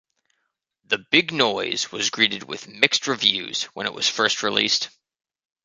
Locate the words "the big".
0.85-1.31